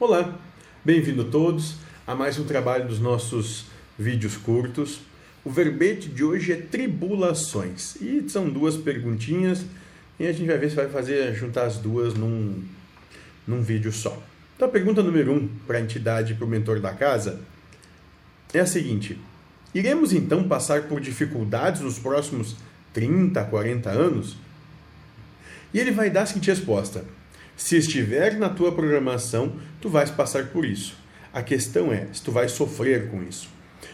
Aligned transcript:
Olá, 0.00 0.34
bem-vindo 0.82 1.24
todos 1.24 1.74
a 2.06 2.14
mais 2.14 2.38
um 2.38 2.44
trabalho 2.46 2.88
dos 2.88 2.98
nossos 2.98 3.66
vídeos 3.98 4.34
curtos. 4.34 5.02
O 5.44 5.50
verbete 5.50 6.08
de 6.08 6.24
hoje 6.24 6.52
é 6.52 6.56
tribulações 6.56 7.96
e 7.96 8.26
são 8.26 8.48
duas 8.48 8.78
perguntinhas 8.78 9.62
e 10.18 10.26
a 10.26 10.32
gente 10.32 10.46
vai 10.46 10.56
ver 10.56 10.70
se 10.70 10.74
vai 10.74 10.88
fazer 10.88 11.34
juntar 11.34 11.66
as 11.66 11.76
duas 11.76 12.14
num, 12.14 12.64
num 13.46 13.60
vídeo 13.60 13.92
só. 13.92 14.22
Então 14.56 14.68
a 14.68 14.70
pergunta 14.70 15.02
número 15.02 15.34
um 15.34 15.46
para 15.66 15.76
a 15.76 15.82
entidade 15.82 16.32
para 16.32 16.46
o 16.46 16.48
mentor 16.48 16.80
da 16.80 16.94
casa 16.94 17.38
é 18.54 18.60
a 18.60 18.66
seguinte: 18.66 19.18
iremos 19.74 20.14
então 20.14 20.48
passar 20.48 20.84
por 20.84 20.98
dificuldades 20.98 21.82
nos 21.82 21.98
próximos 21.98 22.56
30, 22.94 23.44
40 23.44 23.90
anos? 23.90 24.34
E 25.74 25.78
ele 25.78 25.90
vai 25.90 26.08
dar 26.08 26.22
a 26.22 26.26
seguinte 26.26 26.48
resposta: 26.48 27.04
se 27.60 27.76
estiver 27.76 28.38
na 28.38 28.48
tua 28.48 28.72
programação, 28.72 29.52
tu 29.82 29.90
vais 29.90 30.10
passar 30.10 30.46
por 30.46 30.64
isso. 30.64 30.96
A 31.30 31.42
questão 31.42 31.92
é 31.92 32.06
se 32.10 32.22
tu 32.22 32.32
vais 32.32 32.50
sofrer 32.52 33.10
com 33.10 33.22
isso. 33.22 33.50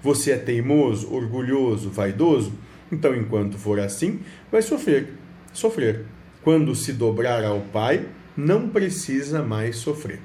Você 0.00 0.30
é 0.30 0.36
teimoso, 0.36 1.12
orgulhoso, 1.12 1.90
vaidoso? 1.90 2.52
Então, 2.90 3.16
enquanto 3.16 3.58
for 3.58 3.80
assim, 3.80 4.20
vai 4.50 4.62
sofrer. 4.62 5.12
Sofrer. 5.52 6.04
Quando 6.40 6.72
se 6.76 6.92
dobrar 6.92 7.44
ao 7.44 7.60
Pai, 7.60 8.06
não 8.36 8.68
precisa 8.68 9.42
mais 9.42 9.74
sofrer. 9.74 10.20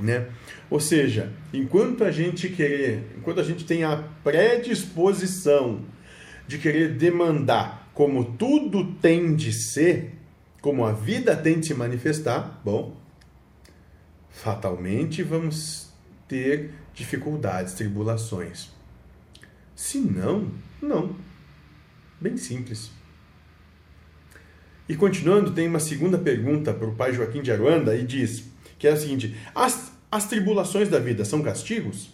Né? 0.00 0.26
Ou 0.68 0.80
seja, 0.80 1.32
enquanto 1.54 2.02
a 2.02 2.10
gente 2.10 2.48
querer, 2.48 3.04
enquanto 3.16 3.38
a 3.38 3.44
gente 3.44 3.64
tem 3.64 3.84
a 3.84 4.02
predisposição 4.24 5.82
de 6.48 6.58
querer 6.58 6.88
demandar 6.94 7.88
como 7.94 8.24
tudo 8.36 8.94
tem 8.94 9.36
de 9.36 9.52
ser, 9.52 10.16
como 10.66 10.84
a 10.84 10.90
vida 10.90 11.36
tem 11.36 11.60
de 11.60 11.68
se 11.68 11.74
manifestar, 11.74 12.60
bom, 12.64 12.96
fatalmente 14.28 15.22
vamos 15.22 15.92
ter 16.26 16.72
dificuldades, 16.92 17.74
tribulações. 17.74 18.70
Se 19.76 20.00
não, 20.00 20.50
não. 20.82 21.14
Bem 22.20 22.36
simples. 22.36 22.90
E 24.88 24.96
continuando, 24.96 25.52
tem 25.52 25.68
uma 25.68 25.78
segunda 25.78 26.18
pergunta 26.18 26.74
para 26.74 26.88
o 26.88 26.96
pai 26.96 27.12
Joaquim 27.12 27.42
de 27.42 27.52
Aruanda 27.52 27.96
e 27.96 28.04
diz 28.04 28.48
que 28.76 28.88
é 28.88 28.90
a 28.90 28.96
seguinte: 28.96 29.36
as, 29.54 29.92
as 30.10 30.26
tribulações 30.26 30.88
da 30.88 30.98
vida 30.98 31.24
são 31.24 31.44
castigos? 31.44 32.10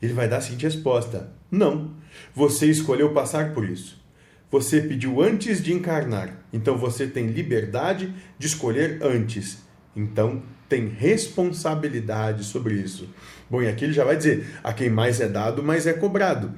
Ele 0.00 0.14
vai 0.14 0.26
dar 0.26 0.38
a 0.38 0.40
seguinte 0.40 0.64
resposta: 0.64 1.30
não. 1.50 1.94
Você 2.34 2.70
escolheu 2.70 3.12
passar 3.12 3.52
por 3.52 3.68
isso. 3.68 4.02
Você 4.50 4.80
pediu 4.80 5.20
antes 5.20 5.62
de 5.62 5.72
encarnar, 5.72 6.44
então 6.52 6.78
você 6.78 7.06
tem 7.06 7.26
liberdade 7.26 8.14
de 8.38 8.46
escolher 8.46 9.00
antes. 9.02 9.58
Então 9.94 10.42
tem 10.68 10.86
responsabilidade 10.86 12.44
sobre 12.44 12.74
isso. 12.74 13.08
Bom, 13.50 13.62
e 13.62 13.68
aqui 13.68 13.84
ele 13.84 13.92
já 13.92 14.04
vai 14.04 14.16
dizer: 14.16 14.46
a 14.62 14.72
quem 14.72 14.90
mais 14.90 15.20
é 15.20 15.28
dado, 15.28 15.62
mais 15.62 15.86
é 15.86 15.92
cobrado. 15.92 16.52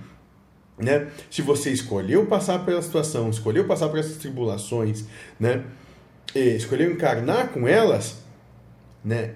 Né? 0.79 1.09
Se 1.31 1.43
você 1.43 1.71
escolheu 1.71 2.27
passar 2.27 2.65
pela 2.65 2.81
situação, 2.81 3.31
escolheu 3.31 3.67
passar 3.67 3.89
por 3.89 3.99
essas 3.99 4.17
tribulações, 4.17 5.05
né? 5.39 5.65
E 6.35 6.57
escolheu 6.57 6.93
encarnar 6.93 7.49
com 7.49 7.67
elas, 7.67 8.23
né? 9.05 9.35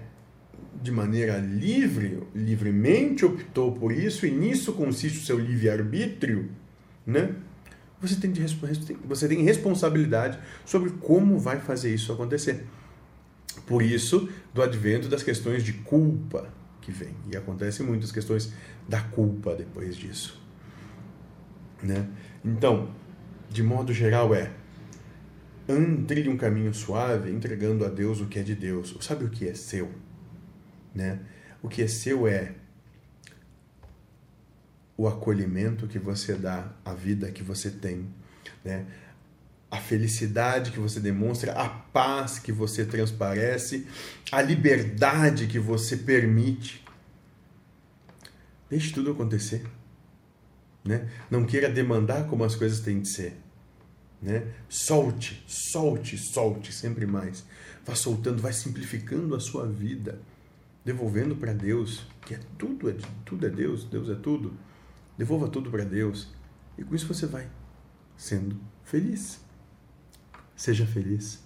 De 0.81 0.93
maneira 0.93 1.39
livre, 1.39 2.23
livremente 2.35 3.25
optou 3.25 3.73
por 3.73 3.91
isso, 3.91 4.25
e 4.25 4.31
nisso 4.31 4.73
consiste 4.73 5.19
o 5.19 5.23
seu 5.23 5.39
livre-arbítrio, 5.39 6.51
né? 7.05 7.31
Você 8.03 8.17
tem, 8.17 8.33
de, 8.33 8.43
você 9.05 9.29
tem 9.29 9.43
responsabilidade 9.43 10.39
sobre 10.67 10.91
como 10.91 11.39
vai 11.39 11.61
fazer 11.61 11.95
isso 11.95 12.13
acontecer. 12.13 12.67
Por 13.65 13.81
isso, 13.81 14.29
do 14.53 14.61
advento 14.61 15.09
das 15.09 15.23
questões 15.23 15.63
de 15.63 15.73
culpa 15.73 16.53
que 16.81 16.91
vem. 16.91 17.15
E 17.31 17.37
acontecem 17.37 17.87
muitas 17.87 18.11
questões 18.11 18.53
da 18.89 19.01
culpa 19.01 19.55
depois 19.55 19.97
disso. 19.97 20.43
Né? 21.81 22.09
Então, 22.45 22.91
de 23.49 23.63
modo 23.63 23.93
geral, 23.93 24.35
é 24.35 24.51
trilhe 26.07 26.29
um 26.29 26.37
caminho 26.37 26.75
suave, 26.75 27.31
entregando 27.31 27.85
a 27.85 27.89
Deus 27.89 28.21
o 28.21 28.27
que 28.27 28.39
é 28.39 28.43
de 28.43 28.57
Deus. 28.57 28.97
Sabe 29.01 29.25
o 29.25 29.31
que 29.31 29.49
é 29.49 29.55
seu? 29.55 29.91
Né? 30.93 31.21
O 31.63 31.69
que 31.69 31.83
é 31.83 31.87
seu 31.87 32.27
é 32.27 32.57
o 35.03 35.09
acolhimento 35.09 35.89
que 35.89 35.99
você 35.99 36.35
dá, 36.35 36.71
a 36.85 36.95
vida 36.95 37.29
que 37.33 37.43
você 37.43 37.69
tem, 37.69 38.07
né? 38.65 38.87
a 39.69 39.79
felicidade 39.79 40.71
que 40.71 40.79
você 40.79 41.01
demonstra, 41.01 41.53
a 41.55 41.69
paz 41.69 42.39
que 42.39 42.53
você 42.53 42.85
transparece, 42.85 43.85
a 44.31 44.41
liberdade 44.41 45.49
que 45.49 45.59
você 45.59 45.97
permite. 45.97 46.85
Deixe 48.71 48.93
tudo 48.93 49.11
acontecer. 49.11 49.67
Né? 50.85 51.11
Não 51.29 51.45
queira 51.45 51.69
demandar 51.69 52.29
como 52.29 52.45
as 52.45 52.55
coisas 52.55 52.79
têm 52.79 53.01
de 53.01 53.09
ser. 53.09 53.37
Né? 54.21 54.47
Solte, 54.69 55.43
solte, 55.49 56.17
solte 56.17 56.73
sempre 56.73 57.07
mais. 57.07 57.45
Vá 57.85 57.97
soltando, 57.97 58.41
vai 58.41 58.53
simplificando 58.53 59.35
a 59.35 59.41
sua 59.41 59.67
vida, 59.67 60.21
devolvendo 60.85 61.35
para 61.35 61.53
Deus, 61.53 62.07
que 62.25 62.35
é 62.35 62.41
tudo, 62.57 62.89
é, 62.89 62.95
tudo 63.25 63.45
é 63.49 63.51
Deus, 63.51 63.83
Deus 63.83 64.09
é 64.09 64.15
tudo. 64.15 64.57
Devolva 65.23 65.47
tudo 65.47 65.71
para 65.71 65.85
Deus 65.85 66.35
e 66.77 66.83
com 66.83 66.97
isso 66.97 67.07
você 67.07 67.27
vai 67.27 67.49
sendo 68.17 68.61
feliz. 68.83 69.41
Seja 70.57 70.85
feliz. 70.85 71.41